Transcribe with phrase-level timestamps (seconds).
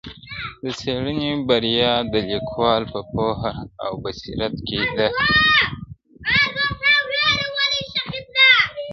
[0.61, 3.51] د څېړني بریا د لیکوال په پوهه
[3.83, 5.07] او بصیرت کي ده.